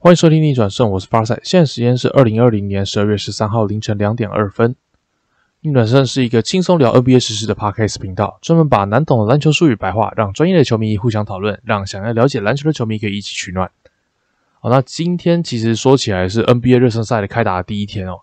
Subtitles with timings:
[0.00, 1.40] 欢迎收听逆转胜，我是发赛。
[1.42, 4.76] 现在时间是二零二零年十二月十三号凌晨两点二分。
[5.62, 13.68] 逆转胜是一个轻松聊 NBA 实时的 podcast 频道，专门把难懂的篮球术语白话，让专业的球迷互相讨论，让想要了解篮球的球迷可以一起取暖。
[14.60, 18.20] 好，那今天其实说起来是 NBA 热身赛的开打的第一天哦。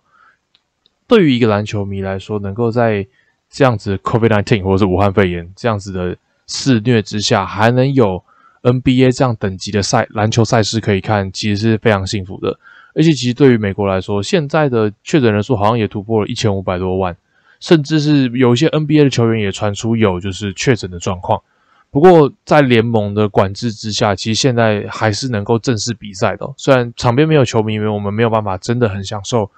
[1.06, 3.06] 对于一个篮球迷来说，能够在
[3.50, 6.16] 这样子 COVID-19 或者是武汉肺炎这样子的
[6.46, 8.24] 肆虐之下，还能有
[8.66, 12.58] NBA 这样等级的赛篮球赛事可以看，其实是非常幸福的。
[12.94, 17.16] 而且，其实对于美国来说，现在的确诊人数好像也突破了一千五百多万，
[17.60, 21.40] 甚至是有一些 NBA 的球员也传出有就是确诊的状况。
[21.92, 26.52] 不过，在联盟的管制之下，其实现在还是能够正式比赛的。
[26.56, 29.50] 虽然场边没有球迷，因为我们没有办法真的很享受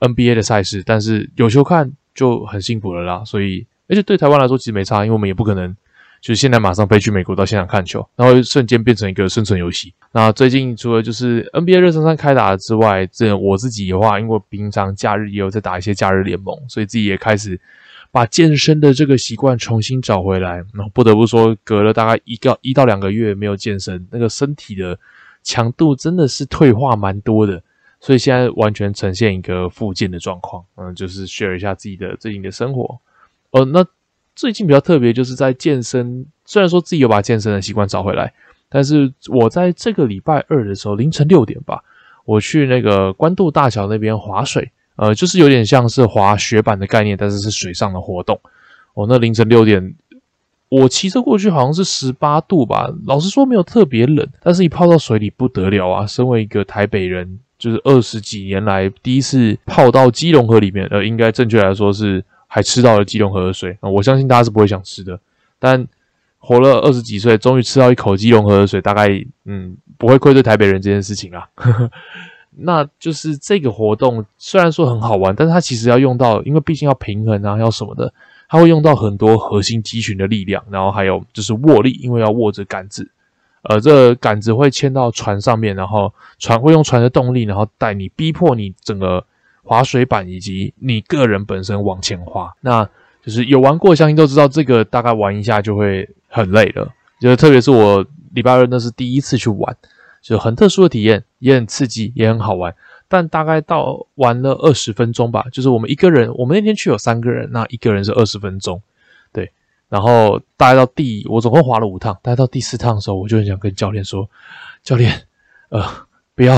[0.00, 3.22] NBA 的赛事，但是有球看就很幸福了啦。
[3.24, 5.76] 所以，而且对台湾来说其实没差，因为我们也不可能。
[6.20, 9.94] 就是现在马上飞去美国到现场看球，然后瞬间变成一个生存游戏。
[10.12, 17.60] 那最近除了就是 NBA 热身赛开打之外，这我自己的话，因为平常假日也有在打一些假日联盟，所以自己也开始
[18.10, 20.56] 把健身的这个习惯重新找回来。
[20.74, 24.98] 然后不得不说，隔了大概一个一到两个月没有健身，那个身体的
[25.44, 27.62] 强度真的是退化蛮多的，
[28.00, 30.64] 所以现在完全呈现一个复健的状况。
[30.76, 32.98] 嗯，就是 share 一下自己的最近的生活。
[33.50, 33.86] 哦，那。
[34.38, 36.24] 最近比较特别，就是在健身。
[36.44, 38.32] 虽然说自己有把健身的习惯找回来，
[38.68, 41.82] 但是我在这个礼拜二的时候凌晨六点吧，
[42.24, 48.38] 我去那个关渡大桥那边划水，呃，就是有点像是滑雪板的概念，但是是水上的活动。
[48.94, 49.96] 哦，那凌晨六点，
[50.68, 56.06] 我骑车过去好像是十八度吧，老实说没有特别冷，但是一泡到水里不得了啊！
[56.06, 62.24] 身为一个台北人，就是二十几年来第一次泡到基隆河里面，呃，应该正确来说是。
[62.50, 63.88] 还吃到了基隆河的水啊！
[63.88, 65.20] 我相信大家是不会想吃的，
[65.58, 65.86] 但
[66.38, 69.06] 活了二十几岁，终于吃到一口基隆河的水，大概
[69.44, 71.46] 嗯不会愧对台北人这件事情啊。
[72.60, 78.12] 那就是这个活动虽然说很好玩，但是它其实要用到，因为毕竟要平衡啊，要什么的，
[78.48, 83.08] 它会用到很多核心肌群的力量，然后还有就是握力，因为要握着杆子，
[83.62, 89.22] 呃，这杆子会牵到船上面，然后船会用船的动力，然后带你逼迫你整个。
[89.68, 92.88] 滑水板以及你个人本身往前滑，那
[93.22, 96.90] 就是有玩过，相信都知道这个大概玩一下就会很累了。
[97.20, 98.02] 就是特别是我
[98.32, 99.76] 礼拜二那是第一次去玩，
[100.22, 102.74] 就很特殊的体验，也很刺激，也很好玩。
[103.08, 108.80] 但大概到玩了二十分钟吧，就是我们一个人，我们那天去有三个人，那一个人是二十分钟，
[109.34, 109.52] 对。
[109.90, 114.30] 然后大概到第，我总共滑了五趟，大概到第四趟的时候，我就很想跟教练说
[114.82, 115.22] ：“教练，
[115.68, 115.84] 呃，
[116.34, 116.56] 不要。”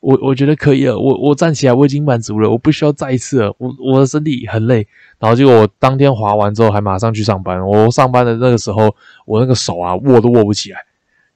[0.00, 3.52] 我我觉得可以了，我我站起来我已经满足了，我不需要再一次了。
[3.58, 4.86] 我我的身体很累，
[5.18, 7.60] 然后结果我当天滑完之后还马上去上班。
[7.66, 8.94] 我上班的那个时候，
[9.26, 10.78] 我那个手啊握都握不起来，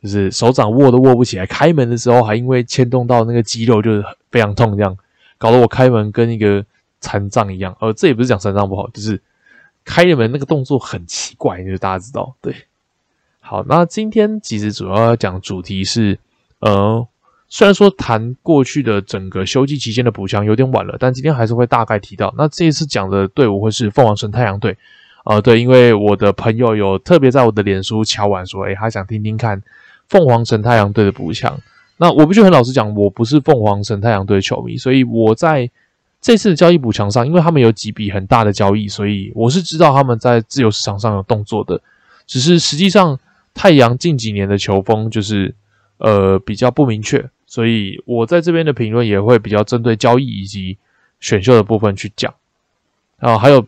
[0.00, 1.44] 就是手掌握都握不起来。
[1.44, 4.96] 开门的时候还因为牵动到那个肌肉，就是非常痛，这样
[5.38, 6.64] 搞得我开门跟一个
[7.00, 7.76] 残障一样。
[7.80, 9.20] 呃，这也不是讲残障不好，就是
[9.84, 12.54] 开门那个动作很奇怪，就是大家知道对。
[13.40, 16.20] 好，那今天其实主要要讲主题是
[16.60, 17.04] 呃。
[17.54, 22.32] 虽然说谈过去的整个休季期间的补强有点晚了，但今天还是会大概提到。
[22.38, 24.74] 那这一次讲的队伍会是凤凰城太阳队，
[25.26, 29.62] 呃，对，因为我的朋友有特别在我的脸书敲完说，诶，他想听听看
[30.08, 31.60] 凤凰城太阳队的补强。
[31.98, 35.70] 那我必须很老实讲，我不是凤凰城太阳队的球迷，所以我在
[36.22, 41.78] 这次的交易补强上，因为他们有几笔很大的交易，所以我是知道他们在自由市场上有动作的。
[42.26, 43.20] 只是实际上
[43.52, 45.54] 太阳近几年的球风就是
[45.98, 47.28] 呃比较不明确。
[47.46, 50.78] 所以我在这边的评论也会比较针对交易以及
[51.20, 52.34] 选秀的部分去讲
[53.18, 53.66] 啊，还有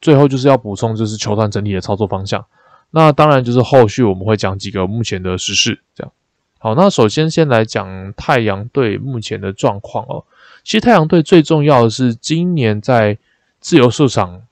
[0.00, 2.44] 最后就是要补充，就是球团整体的操作方向。
[2.90, 6.12] 那当然就是后续我们会讲几个目前的时事，这样。
[6.58, 10.24] 好，那首先先来讲太阳队目前的状况哦。
[10.62, 13.18] 其实太阳队最重要的是今年在
[13.60, 14.42] 自由市场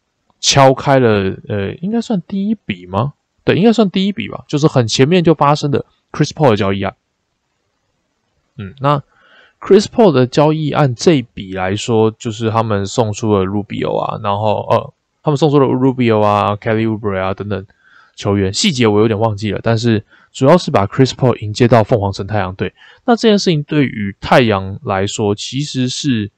[0.41, 3.15] 敲开了，呃，应该算第一笔吗？
[3.45, 6.95] 对，应该算第一笔吧，就是很前面就发生的 Chris Paul 的交易案。
[8.57, 9.03] 嗯，那
[9.61, 14.93] Chris Paul 的交易按这笔来说，就是他们送出了 Rubio 啊，然后呃，
[15.23, 17.65] 他们送出了 Rubio 啊、Kelly Oubre 啊等等
[18.17, 22.75] 球员，细节我有点忘记了，但是主要是把 Chris Paul 迎接到凤凰城太阳队。
[23.05, 26.31] 那这件事情对于太阳来说，其实是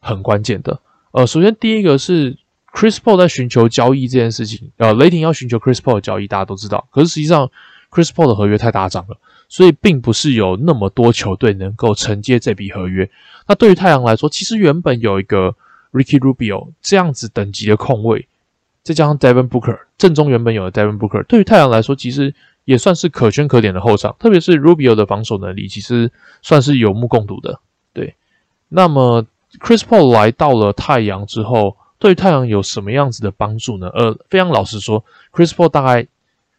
[0.00, 0.80] 很关键的。
[1.10, 2.36] 呃，首先第一个是
[2.72, 7.50] Chris Paul 在寻求交易这件事情，呃，雷霆要寻求 Chris Paul 的交易，大家都知道，可是实际上
[7.90, 9.16] Chris Paul 的合约太大涨了。
[9.52, 13.10] 所以并不是有那么多球队能够承接这笔合约。
[13.46, 15.54] 那对于太阳来说，其实原本有一个
[15.92, 18.26] Ricky Rubio 这样子等级的控卫，
[18.82, 22.34] 再加上 Devin Booker 正中原本有的 Devin Booker，对于太阳来说其实
[22.64, 26.10] 也算是可圈可点的后场，特别是 Rubio 的防守能力，其实
[26.40, 27.60] 算是有目共睹的。
[27.92, 28.14] 对，
[28.70, 29.26] 那么
[29.60, 33.90] Chris Paul 来到了太阳之后，对于太阳有什么样子的帮助呢？
[33.92, 36.06] 呃，非常老实说，Chris Paul 大概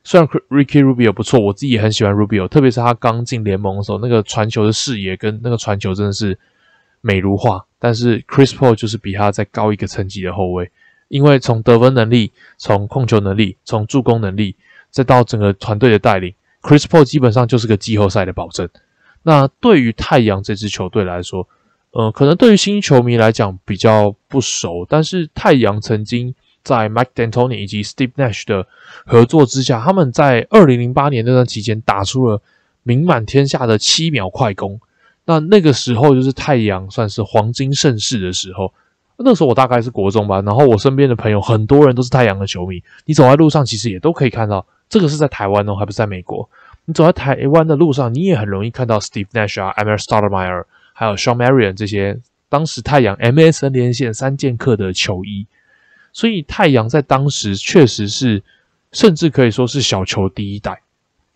[0.04, 6.38] 虽然 Ricky Rubio 不错，我自己也很喜欢 Rubio，特别是他刚进联盟的时候，那个传球的视野跟那个传球真的是
[7.02, 7.66] 美如画。
[7.80, 10.72] 但是 Chris Paul 就是比他再高一个层级的后卫，
[11.08, 14.56] 因为从得分能力、从控球能力、从助攻能力。
[14.92, 18.70] 再到整个团队的带领，Chris Paul 基本上就是个季后赛的保证。
[19.24, 21.48] 那对于太阳这支球队来说，
[21.90, 28.66] 呃，可能对于新球迷来讲比较不熟，但是太阳曾经在 Mike D'Antoni 以及 Steve Nash 的
[29.06, 32.42] 合作之下，他们在二零零八年那段期间打出了
[32.84, 34.80] 名满天下的七秒快攻。
[35.26, 38.74] 那那个时候就是太阳算是黄金盛世的时候。
[39.18, 44.66] 那时候我大概是国中吧，然后我身边的朋友很多人都是太阳的球迷，你走在路上其实也都可以看到。
[44.90, 46.50] 这个是在台湾哦，还不是在美国。
[46.86, 52.20] 你走在台湾的路上，你也很容易看到 Steve Nash 啊、Amir Stoudemire，还有 Sean Marion 这些
[52.50, 55.48] 当时太阳 MSN 连线三剑客的球衣。
[56.14, 58.42] 所以太阳在当时确实是，
[58.94, 60.82] 甚至可以说是小球第一代。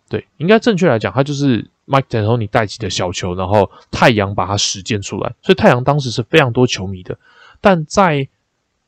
[0.08, 5.34] 对，应该正确来讲，他就是 Mike D'Antoni 带起的小球，然后太阳把它实践出来。
[5.42, 7.18] 所以太阳当时是非常多球迷的，
[7.60, 8.26] 但在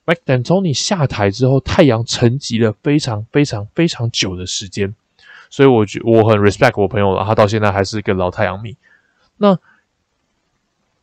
[0.07, 4.95] Mike D'Antoni 下台之后，太阳沉寂了非常非常非常久的时间，
[5.51, 8.77] 所以我觉我很 respect 我朋友了，他到现在还是一个老太阳迷。
[9.37, 9.59] 那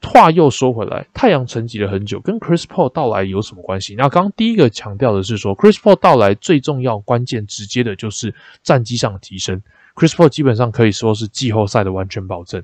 [0.02, 3.96] 话又说回来，太阳沉寂了很久，跟 Chris Paul 到来有什么关系？
[3.96, 8.34] 那刚第一个强调的是说，Chris Paul 到来最重要、关键、直接的就是
[8.64, 9.62] 战绩上的提升。
[9.96, 12.64] Chris Paul 基本上可以说是季后赛的完全保证。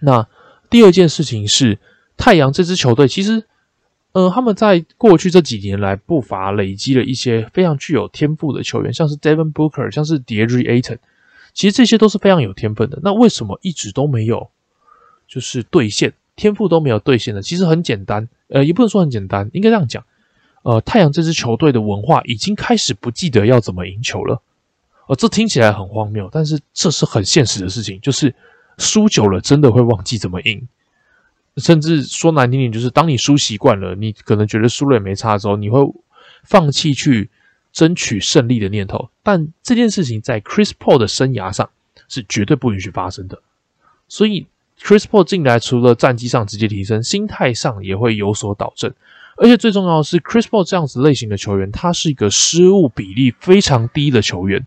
[0.00, 0.26] 那
[0.70, 1.78] 第二件事情是，
[2.16, 3.44] 太阳这支球队其实。
[4.12, 10.96] 呃，他们在过去这几年来不乏累积了一些非常具有天赋的球员，像是 Devin Booker，像是 DeAndre Ayton，
[11.52, 12.98] 其实这些都是非常有天分的。
[13.02, 14.48] 那为什么一直都没有
[15.28, 17.42] 就是兑现天赋都没有兑现的？
[17.42, 20.04] 其实很简单，呃，也不能说很简单，应该这样讲。
[20.62, 24.42] 呃，太阳这支球队的文化已经开始不记得要怎么赢球了。
[25.06, 28.34] 呃，这听起来很荒谬，但是这是很现实的事情，就是
[28.78, 30.66] 输久了真的会忘记怎么赢。
[31.56, 35.80] 甚至说难听点，就是当你输习惯了，你可能觉得输了也没差的时候，你会
[36.44, 37.30] 放弃去
[37.72, 39.10] 争取胜利的念头。
[39.22, 41.68] 但这件事情在 Chris Paul 的生涯上
[42.08, 43.42] 是绝对不允许发生的。
[44.06, 44.46] 所以
[44.82, 48.92] Chris Paul 进来，除了战绩上直接提升，心态上也会有所导正。
[49.36, 54.66] 而且最重要的是，Chris Paul 这样子类型的球员，他是一个失误比例非常低的球员。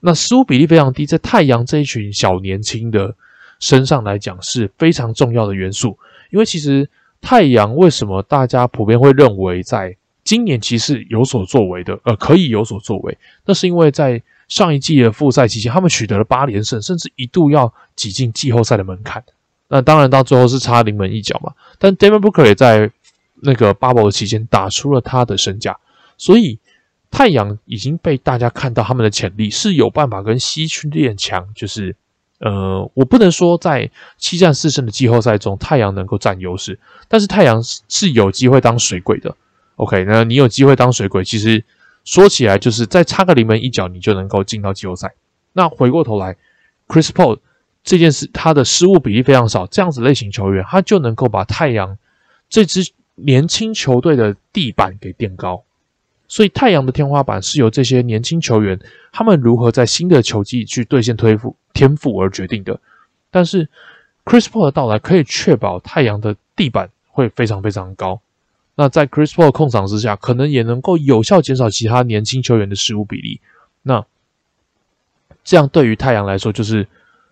[0.00, 3.14] 那失误比例非常低，在太阳这一群小年轻的。
[3.60, 5.98] 身上来讲是非常重要的元素，
[6.30, 6.88] 因为其实
[7.20, 19.22] 太阳为什么大家普遍会认为在今年其实有所作为的，呃，可以有所作为，那是因为在上一季的复赛期间，他们取得了八连胜，甚至一度要挤进季后赛的门槛。
[19.68, 21.52] 那当然到最后是差临门一脚嘛。
[21.78, 22.90] 但 Devin Booker 也在
[23.42, 25.76] 那个 Bubble 期间打出了他的身价，
[26.16, 26.58] 所以
[27.10, 31.94] 太阳已经被大家看到他们的潜力是有办法跟西区练强，就是。
[32.40, 36.78] 呃，我不能说在七战四胜的季后赛中，太阳能够占优势，
[37.08, 39.34] 但是太阳是有机会当水鬼的。
[39.74, 41.64] OK，那你有机会当水鬼，其实
[42.08, 45.12] 说起来就是再插个临门一脚，你就能够进到季后赛。
[45.52, 46.34] 那回过头来
[46.86, 47.38] ，Chris Paul
[47.84, 51.98] 这件事，他的失误比例非常少，这样子类型球员，他就能够把太阳
[52.48, 55.62] 这支年轻球队的地板给垫高。
[56.28, 58.80] 所以太阳的天花板是由这些年轻球员，
[59.12, 62.80] 他们如何在新的球季去兑现推赋天赋而决定的。
[63.30, 63.68] 但是
[64.24, 68.22] Chris Paul 的到来可以确保太阳的地板会非常非常高。
[68.80, 73.40] 那在 Chris Paul 控场之下，可能也能够有效减少其他年轻球员的失误比例。
[73.82, 74.06] 那
[75.42, 76.86] 这样对于太阳来说，就是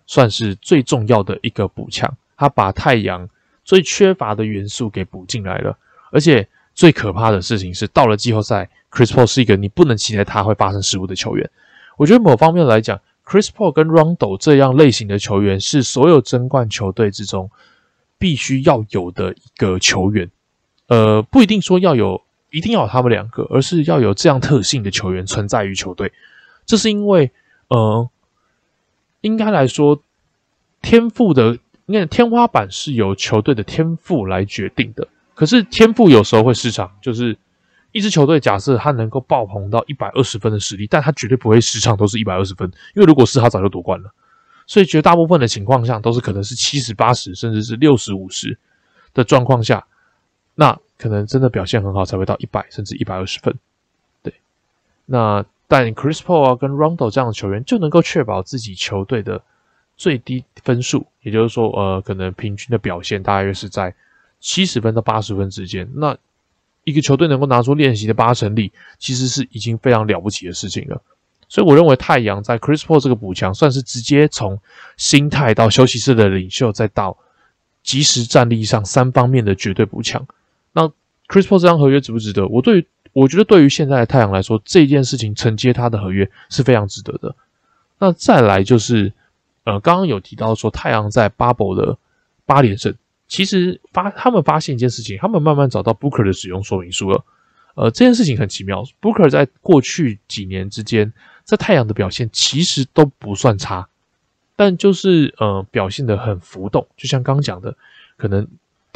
[0.05, 2.17] 算是最重要的一个补强。
[2.35, 3.29] 他把太阳
[3.63, 5.77] 最缺乏的元素给补进来了，
[6.11, 8.69] 而且最可怕的事情是，到了季后赛。
[8.91, 11.49] Chris Paul 是一个你不能期待他会发生失误的球员。
[11.95, 17.49] 我觉得某方面来讲，Chris Paul 跟 Rondo 这样类型的球员是所有争冠球队之中
[18.17, 20.29] 必须要有的一个球员。
[20.87, 26.11] 呃，不一定说要有，一定要有他们两个，而是要有这样特性的球员存在于球队。
[26.65, 27.31] 这是因为，
[27.67, 28.09] 呃，
[29.21, 30.01] 应该来说，
[30.81, 35.07] 天赋的，因为天花板是由球队的天赋来决定的。
[35.35, 37.37] 可是天赋有时候会失常，就是。
[37.93, 44.13] 一支球队假设他能够爆棚到一百二十分的实力，但他绝对不会时常都是一百二十分，因为如果是他早就夺冠了。
[44.67, 48.59] 所以绝大部分的情况下都是可能是七十八十，甚至是六十五十
[49.15, 49.83] 的状况下，
[50.59, 53.53] 那可能真的表现很好才会到一百甚至一百二十分。
[54.23, 54.33] 对，
[55.05, 59.43] 那但 Chris Paul 啊跟 Rondo 这样的球员就能够确保自己球队的
[59.95, 63.93] 最低分数，也就是说，呃，可能平均的表现大约是在
[64.39, 65.87] 七十分到八十分之间。
[65.93, 66.17] 那
[66.83, 70.99] 一个球队能够拿出练习的八成力，其实是已经非常了不起的事情了。
[71.47, 74.59] 所以我认为太阳在 Chris Paul 这个补强，算是直接从
[74.97, 77.15] 心态到休息室的领袖，再到
[77.83, 80.25] 即时战力上三方面的绝对补强。
[80.77, 80.87] 那
[81.27, 82.45] Chris Paul 这张合约值不值得？
[82.45, 87.35] 我对于我觉得对于现在的太阳来说，这件事情承接他的合约是非常值得的。
[87.97, 89.11] 那再来就是，
[89.63, 91.97] 呃，刚刚有提到说太阳在 Bubble 的
[92.45, 92.93] 八连胜，
[93.27, 97.25] 其实发他们发现一件事情，他们慢慢找到 Booker 的使用说明书了。
[97.73, 101.11] 呃，这件事情很奇妙，Booker 在过去几年之间。
[101.47, 103.87] 在太阳的表现其实都不算差，
[104.57, 107.73] 但就是呃表现的很浮动，就像刚讲的，
[108.17, 108.45] 可能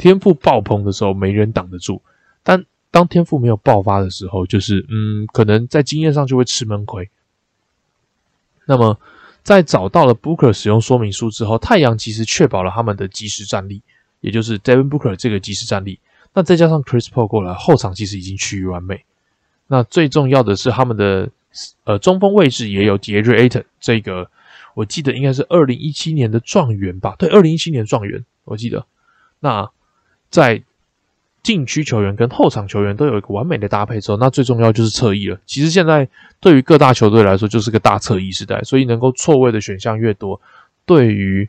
[0.02, 2.02] 天赋爆棚的时候没人挡得住，
[2.42, 7.08] 但当天赋没有爆发的时候，就是嗯可能在经验上就会吃闷亏。
[8.66, 8.98] 那么
[9.44, 13.80] 在找到了 Booker 使用说明书之后，太阳其实确保了他们的即时战力，
[14.20, 16.00] 也就是 Devin Booker 这个即时战力。
[16.34, 19.04] 那再加上 Chris Paul 过来，后场其实已经趋于完美。
[19.68, 21.30] 那最重要的是他们的。
[21.84, 24.30] 呃，中锋位置也有杰瑞·艾顿，这个
[24.72, 27.14] 我记得应该是二零一七年的状元吧？
[27.18, 28.86] 对，二零一七年状元，我记得。
[29.38, 29.70] 那
[30.32, 30.60] 在
[31.42, 35.38] 禁区球员跟后场球员都有一个完美的搭配之后，那最重要就是侧翼了。
[35.44, 36.08] 其实现在
[36.40, 40.40] 对于各大球队来说，就是个大侧翼时代，所以能够错位的选项越多，
[40.86, 41.48] 对于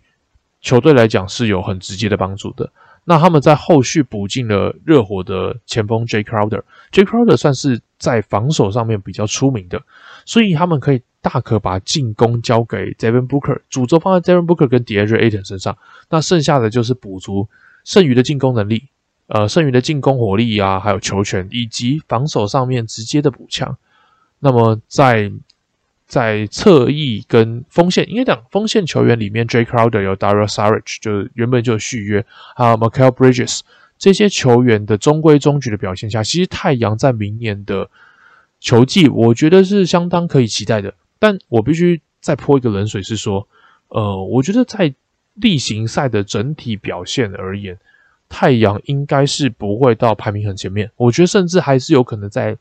[0.61, 2.69] 球队来讲是有很直接的帮助的。
[3.05, 9.81] 那他们在后续补进了热火的前锋 J Crowder，J Crowder 算是在防守上面比较出名的，
[10.25, 15.77] 所以他们可以大可把进攻交给 Devin Booker，主轴放在 Devin Booker 跟 DeAndre Ayton 身上，
[16.09, 17.47] 那剩下的就是补足
[17.83, 18.89] 剩余的进攻能力，
[19.27, 23.77] 呃，剩余的进攻火力啊，还有球权以及防守上面直接的补强。
[24.39, 25.31] 那么在
[26.05, 32.25] 在侧翼跟锋线，应该讲锋线球员里面，J Crowder 有 Dario Saric，就是原本就续约，
[32.55, 33.61] 还有 Michael Bridges
[33.97, 37.89] 这些球员的中规中矩的表现下，其实太阳在明年的
[38.59, 40.93] 球季，我觉得是相当可以期待的。
[41.19, 43.47] 但我必须再泼一个冷水，是说，
[43.87, 44.93] 呃，我觉得在
[45.35, 47.77] 例行赛的整体表现而言，
[48.29, 52.57] 太阳应该是不会到排名很前面，我觉得甚至还是有可能在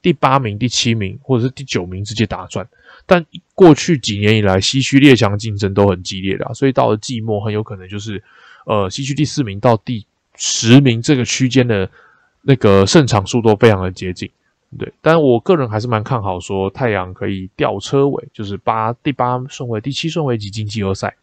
[0.00, 2.66] 第八名、第七名或者是第九名直接打转。
[3.06, 8.22] 但过去几年以来，西区列强竞争都很激烈的，所以到了季末，很有可能就是，
[8.64, 11.88] 呃，西区第四名到第十名这个区间的
[12.42, 14.30] 那个胜场数都非常的接近，
[14.78, 14.90] 对。
[15.02, 21.14] 但我个人还是蛮看好说太阳可以吊车尾，就是八第八顺位、第七顺位挤进季后赛。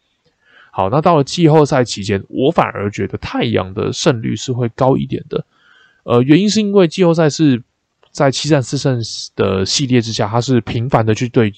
[0.74, 5.44] 好，那到了季后赛期间，我反而觉得太阳的胜率是会高一点的，
[6.02, 7.62] 呃，原因是因为季后赛是
[8.10, 9.00] 在七战四胜
[9.36, 11.52] 的系列之下，它是频繁的去对。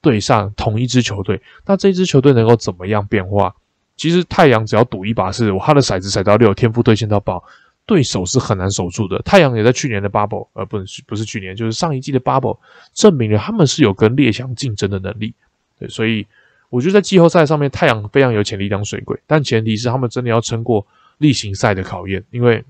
[0.00, 3.52] 对上同一支球队，那这支球队能够怎么样变化？
[3.96, 7.42] 其实太阳只要赌一把，是他的骰子骰到六，天赋兑现到爆，
[7.84, 9.18] 对手是很难守住的。
[9.22, 12.56] 太阳也在去年的 bubble，呃，不是不是去年，就是上一季的 bubble，
[12.94, 15.34] 证明了他们是有跟列强竞争的能力。
[15.80, 16.24] 对，所以
[16.70, 20.86] 我觉得在季后赛上面，太阳非常有潜力当水鬼，但前提是他们真的要撑过
[21.18, 22.64] 例行赛的考验，因为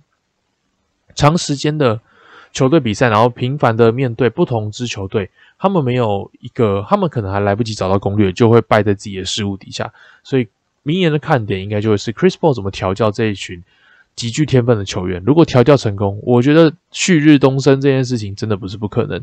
[1.14, 2.00] 长时间的
[2.52, 5.31] 球队比赛，然后频繁的面对不同支球队。
[5.59, 9.93] 他们没有一个，他们可能还来不及找到攻略，就会败在自己的失误底下。
[10.23, 10.47] 所以
[10.85, 13.64] 明年的看点应该就会是 Chris Paul 怎么调教这一群
[14.14, 15.21] 极具天分的球员。
[15.26, 19.21] 如果调教成功，我觉得旭日东升这件事情真的不是不可能。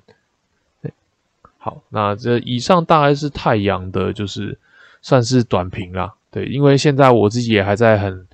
[1.58, 4.60] 好，那这以上大概是太阳的，就是
[5.06, 6.16] 算是短评啦。
[6.32, 8.26] 对，因为现在我自己也还在很。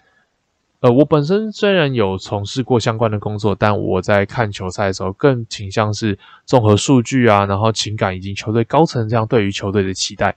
[0.80, 10.34] 呃，我本身虽然有从事过相关的工作，但我在看球赛的时候，更倾向是综合数据啊，然后情感以及球队高层这样对于球队的期待，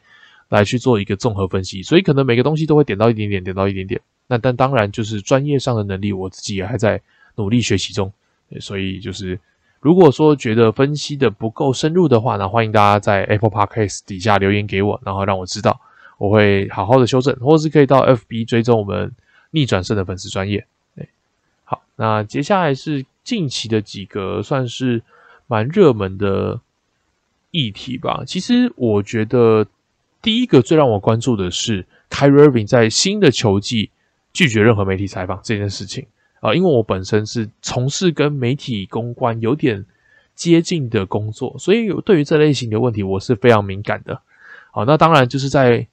[0.49, 1.85] 来去做一个综合分析。
[1.85, 4.00] 所以可能每个东西都会点到一点点，点到一点点。
[4.26, 7.00] 那但当然就是专业上的能力，我自己也还在
[7.37, 8.12] 努力学习中。
[8.59, 9.38] 所以就是
[9.81, 15.81] 如果说觉得分析的不够深入的话，那欢迎大家在 Apple Podcast 底下留言给我，然后让我知道，
[16.18, 19.12] 我会好好的修正，或是可以到 FB 追踪我们。
[19.56, 20.66] 逆转胜的粉丝专业，
[20.97, 21.06] 哎，
[21.62, 25.00] 好，那接下来是近期的几个算是
[25.47, 26.61] 蛮热门的
[27.52, 28.25] 议题吧。
[28.26, 29.64] 其实我觉得
[30.21, 33.90] 第一个最让我关注的是 Kyrie Irving 在新的球季
[34.33, 36.04] 拒绝任何媒体采访这件事情
[36.40, 39.87] 啊，因为我本身是从事跟媒体公关有点
[40.35, 44.21] 接近的工作，所以对于这类型的问题我是非常敏感的。
[44.73, 45.87] 好，那当然就是在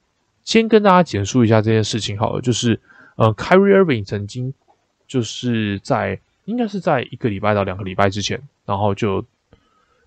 [0.43, 2.79] 先跟大家简述一下这件事情好了，就是。
[3.17, 4.51] 呃，Kyrie Irving 曾经
[5.05, 9.23] 就是在应该是在一个礼拜到两个礼拜之前，然后就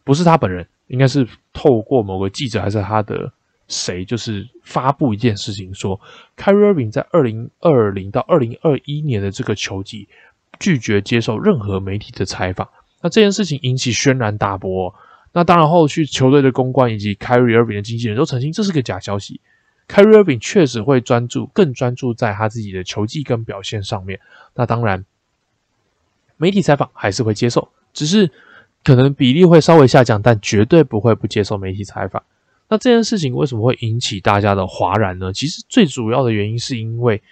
[0.03, 3.31] 不是他本人，应该是透过某个记者还是他的
[3.69, 6.01] 谁，就是发布一件事情，说
[6.37, 10.09] Kyrie Irving 在二零二零到二零二一年的这个球季
[10.59, 12.69] 拒绝接受任何媒体的采访。
[13.03, 14.93] 那这件事情引起轩然大波。
[15.35, 19.41] 那当然，后续球队的公关以及 Kyrie Irving 的经纪人都澄清这是个假消息。
[19.89, 24.21] Kyrie Irving 确实会专注，更专注在他自己的球技跟表现上面。
[24.55, 25.05] 那当然，
[26.37, 28.31] 媒体采访还是会接受，只是
[28.83, 32.23] 可能比例会稍微下降，但绝对不会不接受媒体采访。
[32.69, 35.33] 那这件事情为什么会引起大家的哗然呢？
[35.33, 37.23] 其实最主要的原因是因为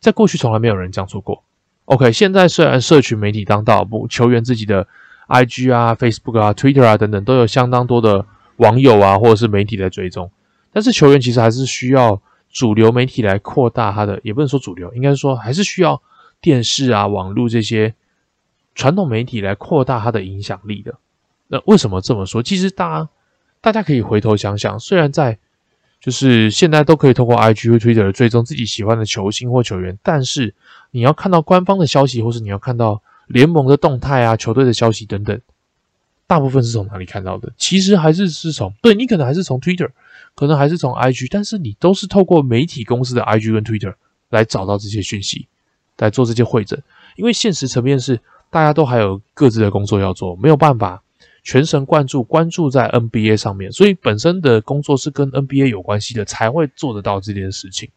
[0.00, 1.42] 在过去从来没有人这样做过。
[1.86, 4.86] OK，现在虽然社群媒体当道，不球员自己的。
[5.28, 8.26] I G 啊、Facebook 啊、Twitter 啊等等，都有相当多的
[8.56, 10.30] 网友啊，或者是媒体在追踪。
[10.72, 16.00] 但是球员其实还是需要主流媒体来扩大他的，也不能说主流，应该说还是需要
[16.40, 17.94] 电视啊、网络这些
[18.74, 20.94] 传统媒体来扩大他的影响力的。
[21.48, 22.42] 那为什么这么说？
[22.42, 23.08] 其实大家
[23.60, 25.38] 大家可以回头想想，虽然在
[26.00, 30.54] 就是现在都可以通过 I G 或 Twitter 追踪自己喜欢的球星或球员，但是
[30.90, 33.02] 你要看到官方的消息，或是你要看到。
[33.28, 35.40] 联盟的动态啊，球队的消息等等，
[36.26, 37.50] 大部分是从哪里看到的？
[37.56, 39.88] 其实还是是从对你可能还是从 Twitter，
[40.34, 43.94] 可能还是从 IG，但是你都是透过媒体公司的 IG 跟 Twitter
[44.30, 45.46] 来找到这些讯息，
[45.98, 46.82] 来做这些会诊。
[47.16, 48.20] 因为现实层面是
[48.50, 51.02] 大家都还有各自的工作要做，没有办法
[51.42, 57.90] 全神贯注关注在 NBA 上面，所以本身的工作是跟 NBA 有关系的，才会做得到这件事情。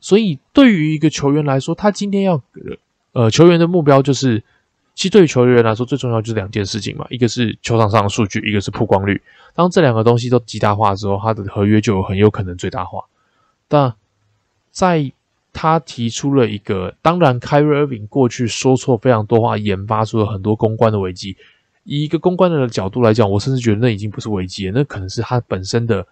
[0.00, 2.42] 所以对于一个球员来说，他今天要。
[3.12, 4.44] 呃，球员的目标就是，
[4.96, 9.20] 其实对于球员来说，最重要就是两件事情嘛，一个是球场上的数据，一个是曝光率。
[9.54, 13.04] 当这两个东西都极大化之后，他的合约就很有可能最大化。
[13.68, 13.94] 但
[14.72, 15.12] 在
[15.52, 21.36] 他提出了一个，当然 k y r i Irving 过去说错非常多话，研发出了很多公关的危机。
[21.84, 26.06] 以一个公关的角度来讲，我甚至觉得那已经不是危机了，那可能是他本身的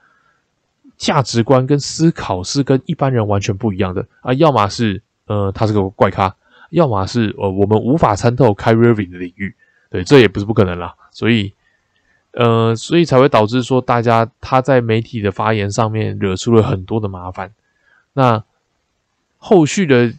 [0.99, 4.35] 价值观跟思考是跟一般人完全不一样的啊。
[4.35, 6.37] 要么是呃，他是个怪咖。
[6.75, 9.55] 要么是呃，我们无法参透 Kyrie 的领域，
[9.91, 10.93] 对，这也不是不可能啦。
[11.13, 11.53] 所以，
[12.33, 17.53] 呃，所以才会导致说，大家他在媒体的发言上面惹出了很多的麻烦。
[18.13, 18.43] 那
[19.39, 20.13] 后续的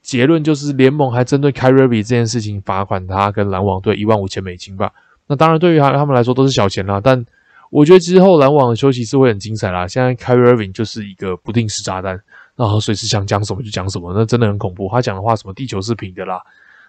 [0.00, 4.92] 结论就是，联盟还针对 Kyrie 这件事情罚款他跟篮网队一万五千美金吧。
[5.26, 7.00] 那当然，对于他他们来说都是小钱啦。
[7.02, 7.26] 但
[7.70, 9.88] 我觉得之后篮网的休息是会很精彩啦。
[9.88, 12.22] 现在 Kyrie 就是一个不定时炸弹。
[12.58, 14.88] 然后随时想讲什么就讲什么，那真的很恐怖。
[14.90, 16.42] 他讲的话什么地球是平的啦，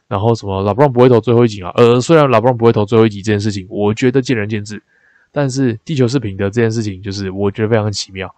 [0.08, 1.71] 然后什么老布朗不会投最后一集啊？
[1.75, 4.82] 呃，虽然老布朗不会投最后一集这件事情，我觉得见仁见智。
[5.32, 8.34] 但是地球是平的这件事情，就是我觉得非常奇妙。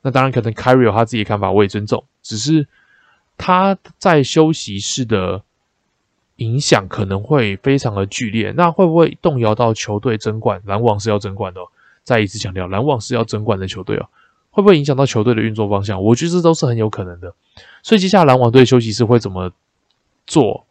[0.00, 2.02] 那当然可能 Carry 有他自己的看法，我也尊重。
[2.20, 2.66] 只是
[3.38, 5.40] 他在休息室的
[6.36, 10.60] 影响可能会非常的剧烈，那会不会动摇到球队争冠？
[10.66, 11.60] 篮网是要争冠的，
[12.02, 14.08] 再一次强调，篮网是要争冠的球队哦。
[14.52, 16.00] 会不会影响到球队的运作方向？
[16.00, 17.34] 我觉得这都是很有可能的。
[17.82, 19.50] 所以接下来篮网队休息室会怎么
[20.26, 20.64] 做？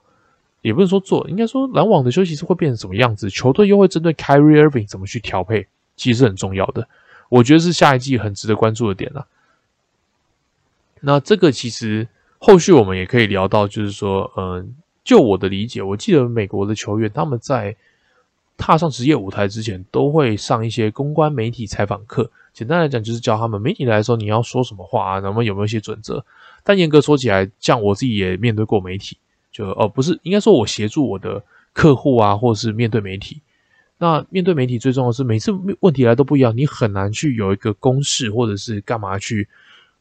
[0.62, 3.30] 也不能说做，应该说篮网的休息室会变成什么样子？
[3.30, 5.67] 球队又会针对 Kyrie Irving 怎么去调配？
[5.98, 6.88] 其实很重要的。
[7.30, 9.26] 我觉得是下一季很值得关注的点了。
[11.00, 17.76] 那这个其实后续我们也可以聊到，就是说，嗯，就我的理解，我记得美国的球员他们在
[18.56, 22.30] 踏上职业舞台之前，都会上一些公关媒体采访课。
[22.54, 25.20] 简单来讲，就是教他们媒体来说，你要说什么话啊？
[25.20, 26.24] 然后有没有一些准则？
[26.64, 29.18] 但严格说起来，像我自己也面对过媒体，
[29.52, 33.42] 就哦，不是，应该说我协助我的客户啊，或者是面对媒体。
[33.98, 39.48] 那面对媒体最重要的是，每次问题来都不一样，你很难去有一个公式，或者是干嘛去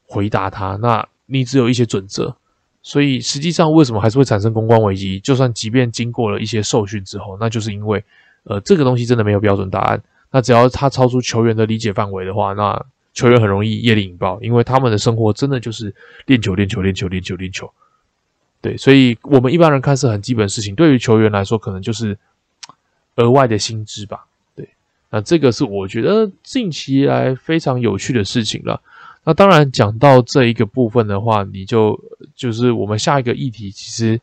[0.06, 0.76] 回答他。
[0.76, 2.34] 那你只有一些准则，
[2.82, 5.20] 所以实际上为什么还是会产生公关危机？
[5.20, 8.02] 就算即便经过了一些受训之后，那就是因为
[8.44, 10.02] 呃，这个东西真的没有标准答案。
[10.30, 15.94] 那只要他超出球员的理解范围的话，那球员很容易夜里引爆，因为他们的生活真的就是
[16.26, 17.70] 练球、练球、练球、练球、练球。
[18.60, 22.16] 对，所以我们一般人看是很基本事情，对于球员来说，可能就是
[23.16, 24.26] 额外的薪资吧。
[24.54, 24.68] 对，
[25.10, 28.80] 那这个是我觉得近期来非常有趣的事情了。
[29.24, 31.98] 那当然讲到这一个部分的话，你就
[32.36, 34.20] 就是我们下一个议题，其实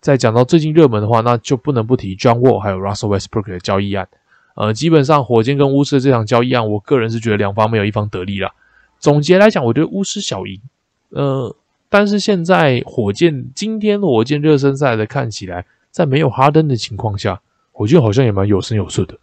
[0.00, 4.06] 在讲到最近热门的话，那就不能不提 John Wall 还有 Russell Westbrook 的交易案。
[4.54, 8.52] 呃，基本上火箭跟巫师的这场交易案，我个人是觉得两方没有一方得利了。
[8.98, 10.60] 总结来讲，我觉得巫师小赢。
[11.08, 11.56] 呃，
[11.88, 17.40] 但是现在火箭今天火箭热身赛的看起来，在没有哈登的情况下，
[17.72, 19.18] 火箭好像也蛮有声有色的。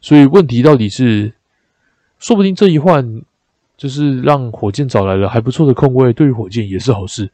[0.00, 1.32] 所以问题到底是，
[2.18, 3.22] 说不定这一换
[3.76, 7.30] 就是让火箭找来了还不错的控卫，对于火箭也是好事。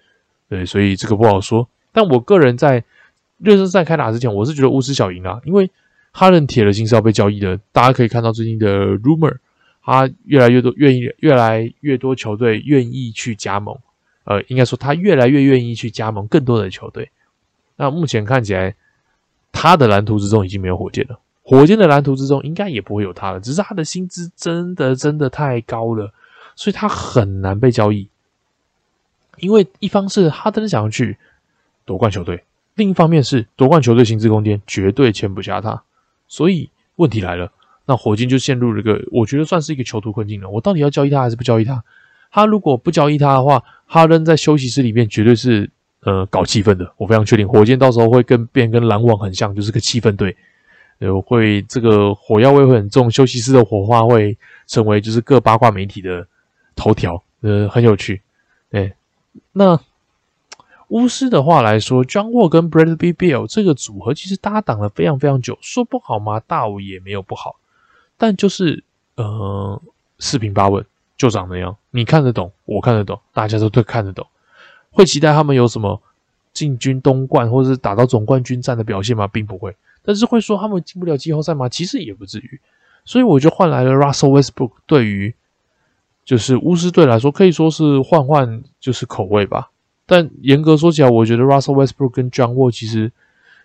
[0.49, 1.69] 对，所以这个不好说。
[1.93, 2.83] 但我个人在
[3.39, 5.71] 热身赛开打之前，我是觉得巫师小赢啊，因为。
[6.19, 7.61] 哈登铁了心是要被交易的。
[7.73, 9.37] 大家可以看到最近的 rumor，
[9.83, 13.77] 他越来越多愿意，越来越多球队愿意去加盟。
[14.25, 17.11] 呃，应该说他越来越愿意去加盟更多的球队。
[17.77, 18.75] 那目前看起来，
[19.53, 21.21] 他的蓝图之中已经没有火箭了。
[21.43, 26.11] 火箭的蓝图之中应该也不会有他了，只是他的薪资真的真的太高了，
[26.55, 28.09] 所以他很难被交易。
[29.37, 31.19] 因为一方是哈登想要去
[31.85, 32.43] 夺冠球队，
[32.75, 35.83] 另一方面是夺冠球队薪资空间绝对签不下他，
[36.29, 37.53] 所以问题来了，
[37.87, 40.49] 那火箭就陷入了一个我觉得算是一个囚徒困境了。
[40.49, 41.83] 我到底要交易他还是不交易他？
[42.31, 46.93] 他如果不交易他的话，哈登在休息室里面绝对是呃搞气氛的。
[46.97, 50.37] 我非常确定，火箭到时候会跟变跟篮网很像，就是个气氛队。
[50.99, 54.37] 呃，会这个火药味会很重，休息室的火花会
[54.67, 56.27] 成为就是各八卦媒体的
[56.75, 57.23] 头条。
[57.43, 58.21] 呃，很有趣。
[58.71, 58.93] 哎，
[59.53, 59.79] 那
[60.89, 66.41] 巫师的话来说，John Wall 跟 Bradley Beal 这个组合其实搭档了非常非常久，说不好吗？
[66.41, 67.57] 大五也没有不好，
[68.17, 68.85] 但就是
[69.17, 69.81] 呃
[70.19, 70.85] 四平八稳。
[71.19, 74.27] 就长那样，你看得懂，我看得懂，大家都都看得懂。
[74.91, 75.99] 会期待他们有什么
[76.53, 79.27] 进军东冠或者是打到总冠军战的表现吗？
[79.27, 79.75] 并不会。
[80.05, 81.71] 但是会说他们进不了季后赛吗？
[81.71, 82.61] 其实也不至于。
[83.07, 84.73] 所以我就换来了 Russell Westbrook。
[84.87, 85.35] 对于
[86.23, 89.71] 就是巫师队来说，可以说是换换就是口味吧。
[90.07, 93.11] 但严格说起来，我觉得 Russell Westbrook 跟 John Wall 其实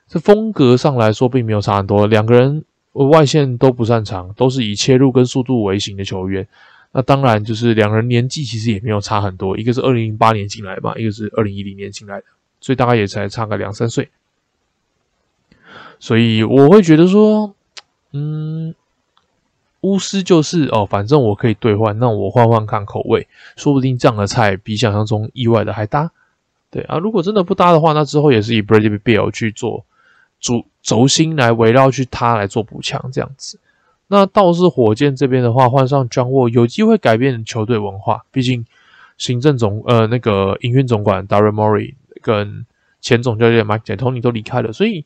[0.07, 2.07] 这风格上来说并没有差很多。
[2.07, 6.47] 两个人外线都不擅长，都是以切入跟速度为型的球员。
[6.93, 12.25] 那当然，就是两人年纪其实也没有差很多，一个是二零零八年进来嘛，一个是二零一零年进来的，
[12.59, 14.09] 所以大概也才差个两三岁。
[15.99, 17.53] 所以我会觉得说，
[18.11, 18.75] 嗯，
[19.81, 26.11] 巫师就是哦，反正我可以兑换，那我换换看口味，说不定这样的菜比想象中意外的还搭。
[26.71, 29.85] 对啊，如果真的不搭的话，那之后也是以 Bradley Beal 去做
[30.39, 33.59] 主轴心来围绕去他来做补强这样子。
[34.07, 38.23] 那倒是火箭这边的话，换上 John Wall 有机会改变球队文化。
[38.31, 38.65] 毕竟
[39.17, 42.65] 行政总呃那个营运总管 Daryl Morey 跟
[43.01, 45.05] 前总教练 Mike D'Antoni 都离开了，所以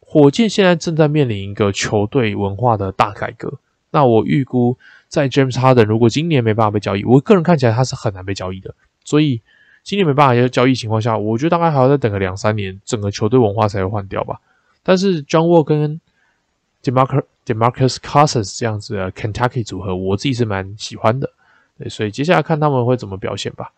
[0.00, 3.54] 火箭现在正在面临一个球队文化的大改革。
[3.90, 4.76] 那我预估，
[5.08, 8.74] 在 James Harden 如果今年没办法被交易，我个人看起来他是很难被交易的。
[9.04, 9.40] 所以
[9.88, 14.38] 今年没办法要交易情况下，我觉得大概还要再等个两三年，整个球队文化才会换掉吧。
[14.82, 15.98] 但是 John Wall 跟
[16.82, 21.30] Demarcus Demarcus Cousins 这样子的 Kentucky 组合，我自己是蛮喜欢的。
[21.78, 23.72] 对，所以接下来看他们会怎么表现吧。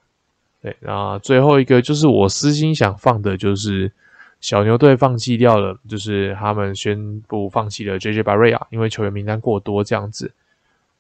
[0.61, 3.93] 对，那最后一个就是我私心想放的，就是
[4.41, 10.33] 小牛队放弃掉了，就是他们宣布放弃了 JJ Barea，因为球员名单过多这样子。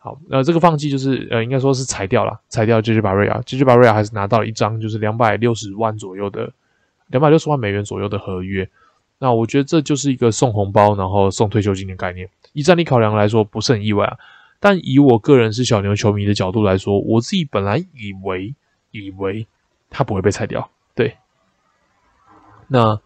[0.02, 6.50] 好，那这个放弃就是呃，应该说是裁掉了，裁掉 JJ Barea，JJ Barea 还是拿到了一张就是两百六十万左右的
[7.08, 8.66] 两百六十万美元左右的合约。
[9.18, 12.26] 那我觉得这就是一个送红包，然后送退休金的概念。
[12.54, 14.16] 以战力考量来说，不是很意外啊。
[14.58, 18.54] 但以我个人是小牛球迷的角度来说，我自己本来以为
[18.92, 19.46] 以为
[19.90, 20.70] 他不会被裁掉。
[20.94, 21.18] 对，
[22.68, 22.98] 那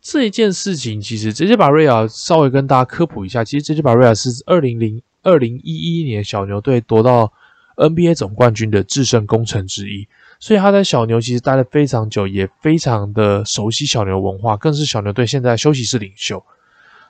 [0.00, 7.32] 这一件事情其实 J J 巴瑞亚稍微跟大家科普一下，其实 J J 巴瑞亚是二零零二零一一年小牛队夺到
[7.74, 10.06] N B A 总冠军的制胜功臣之一。
[10.38, 16.44] 所以他在小牛其实待了非常久，也非常的熟悉小牛文化，更是小牛队现在休息室领袖。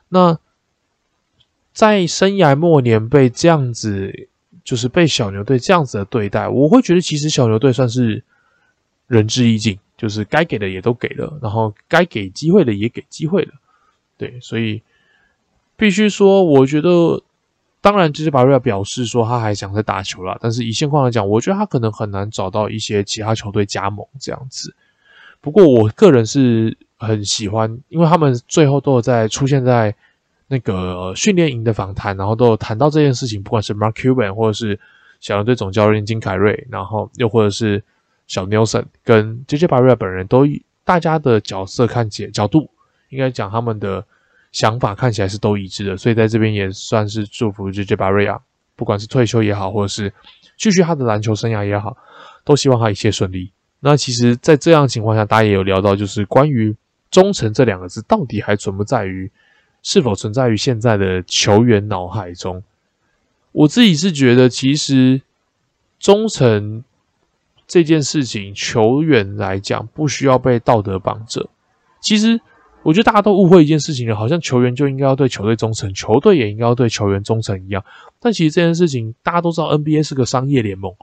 [0.08, 0.38] 那
[1.74, 4.28] 在生涯末年被这样子，
[4.64, 8.24] 就是被小牛队这样子的对待，我会觉得其实小牛队算是
[9.08, 13.52] 仁至义尽，就是该给的也都给了，然后该给机会的也给机会了。
[14.16, 14.80] 对，所以
[15.76, 17.22] 必须说，我觉得。
[17.86, 24.74] 当然，就是巴瑞尔表示说他还想再打球了，但是以现况来讲，我觉得他可能很难找到一些其他球队加盟这样子。
[25.40, 29.94] 不过我个人是很喜欢，因为他们最后都有在出现在
[30.48, 34.80] 那个训练营的访谈，然后都有谈到这件事情，不管是 Mark Cuban 或者是
[35.20, 37.80] 小牛队总教练金凯瑞，然后又或者是
[38.26, 40.44] 小 Nelson 跟 JJ 巴瑞亚本人都
[40.82, 42.68] 大家的角色看解角度，
[43.10, 44.04] 应该讲他们的。
[44.56, 48.40] 想法看起来是都一致的，所以在这边也算是祝福 JJ 巴瑞亚，
[48.74, 50.10] 不管是退休也好，或者是
[50.56, 51.94] 继续他的篮球生涯也好，
[52.42, 53.52] 都希望他一切顺利。
[53.80, 56.74] 那其实，在这样情况下，大家也有聊到，就是关于
[57.10, 59.30] 忠诚这两个字，到底还存不在于
[59.82, 62.62] 是否存在于现在的球员脑海中？
[63.52, 65.20] 我自己是觉得，其实
[65.98, 66.82] 忠诚
[67.66, 71.50] 这件事情，球员来讲不需要被道德绑着，
[72.00, 72.40] 其实。
[72.86, 77.84] 我觉得大家都误会一件事情了，好像球员就应该要对球队忠诚，球队也应该要对球员忠诚一样。
[78.20, 80.94] 但其实这件事情大家都知道，NBA 是个商业联盟，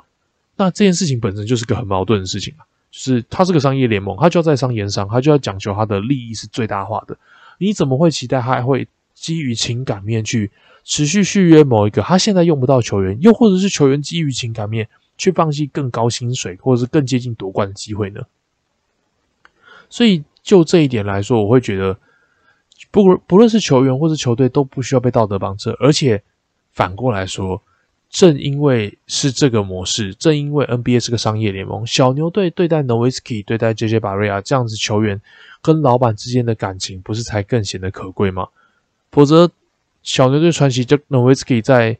[0.55, 2.63] 那这件事情本身就是个很矛盾的事情啊。
[2.89, 7.17] 就是它是个商业联盟，它就要在商言商，它就要讲求它的利益是最大化的。
[7.57, 10.51] 你怎么会期待它会基于情感面去
[10.85, 18.21] 持续续约某一个他现在用不到球员，又或者是球员基于情感面去放弃更高薪水或者是更接近夺冠的机会呢？
[19.89, 21.97] 所以就这一点来说，我会觉得
[22.91, 26.21] 不不论是球员或是球队都不需要被道德绑车，而且
[26.71, 27.61] 反过来说。
[28.09, 35.19] 正因为是这个模式，正因为 NBA 是个商业联盟，小牛队对待 Nowitzki、对待 JJ 巴瑞亚这样子球员，
[35.63, 38.49] 跟老板之间的感情不是才更显得可贵吗？
[39.09, 39.49] 否则，
[40.03, 41.97] 小牛队传奇就 Nowitzki 在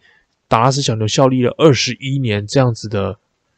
[0.47, 3.17] 达拉斯小牛效力了二十一年这样子的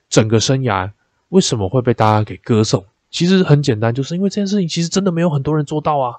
[0.09, 0.91] 整个生涯，
[1.27, 2.85] 为什么会被大家给歌颂？
[3.09, 6.17] 其实很简单，就是因为这件事情其实真的没有很多人做到啊。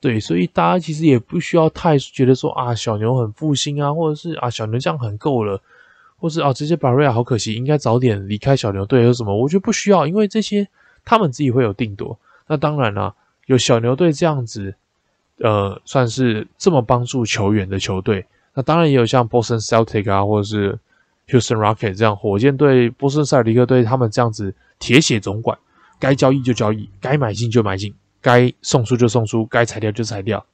[0.00, 5.60] 对，所以大家其实也不需要太觉得说啊，小牛很负心啊，或者是啊，小牛这样很够了，
[6.18, 9.36] 或是啊，这些巴瑞亚好可惜，应该早点离开小牛队，有什么？
[9.36, 10.66] 我觉得不需要，因为这些
[11.04, 12.18] 他们自己会有定夺。
[12.48, 13.14] 那当然了，
[13.46, 14.74] 有小牛队这样子，
[15.38, 20.78] 呃，算是这么帮助球员的球队，那当然也有像波士顿 Celtic 啊，或者是
[21.28, 25.58] Houston Rocket 这样火箭队、波士顿塞尔迪克队，他们这样子铁血总管，
[25.98, 27.94] 该交易就交易，该买进就买进。
[28.24, 30.46] 该送出就送出，该裁掉就裁掉，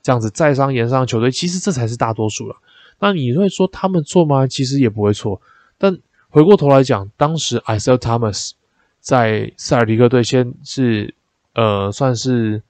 [0.00, 2.56] 这样子在商言商球队，其实这才是大多数了。
[2.98, 4.46] 那你会说他们错吗？
[4.46, 5.38] 其实也不会错。
[5.76, 5.98] 但
[6.30, 8.52] 回过头来讲，当时 Isaiah Thomas
[9.00, 11.14] 在塞尔迪克队先是
[11.52, 12.62] 呃算是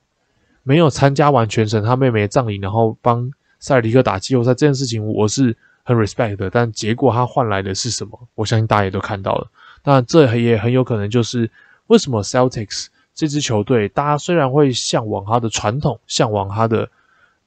[0.64, 5.56] 没有参加完全程，他妹妹的葬礼，然后帮塞尔迪克打季后赛这件事情，我是
[5.94, 6.50] 很 respect。
[6.52, 8.28] 但结果他换来的是什么？
[8.34, 9.50] 我相信大家也都看到了。
[9.84, 11.50] 那这也很有可能就是
[11.88, 12.86] 为什么 Celtics。
[13.12, 16.88] 这支球队，大家虽然会向往他的传统，向往他的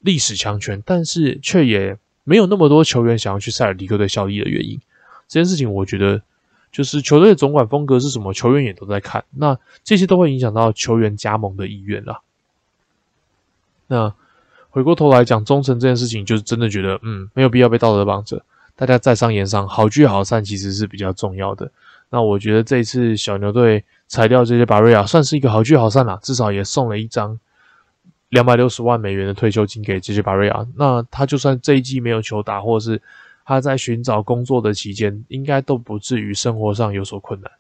[0.02, 4.80] 历史强权，但是却也没有那么多球员想要去塞尔迪克队效力的原因。
[5.28, 6.22] 这件事情，我觉得
[6.72, 9.24] 就是球队的总管风格是什么，球员也都在看。
[9.32, 12.20] 那这些都会影响到球员加盟的意愿啦。
[13.88, 14.14] 那
[14.74, 18.44] 回过头来讲忠诚这件事情，就是真的觉得，嗯，没有必要被道德绑着。
[18.76, 21.72] 大家在商言商，好聚好散，其实是比较重要的。
[22.10, 23.84] 那我觉得这一次小牛队。
[24.10, 27.40] 裁掉这些巴瑞亚算是一个好聚好散啦，至少也送了一张
[28.30, 30.68] 两百六十万美元的退休金给这些巴瑞亚。
[30.76, 33.02] 那他就算这一季没有球打，或者是
[33.44, 37.52] 他在寻找工作的期间，应该都不至于生活上有所困难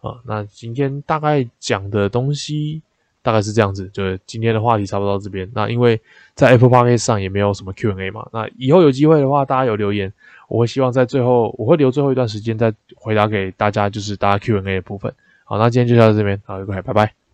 [0.00, 0.20] 啊。
[0.24, 2.80] 那今天大概讲的东西
[3.28, 5.46] 大概是这样子，就是今天的话题差不多到这边。
[5.54, 6.00] 那因为
[6.34, 10.10] 在 Apple Podcast 上也没有什么 Q&A 嘛，那以后有机会的话，大家有留言，
[10.48, 15.12] 我会希望在最后我会留最后一段时间再回答给大家，就是大家 Q&A 的部分。
[15.44, 17.27] 好，那今天就到这边，好，各位，拜拜。